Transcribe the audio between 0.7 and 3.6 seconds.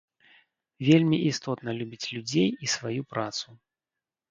Вельмі істотна любіць людзей і сваю працу.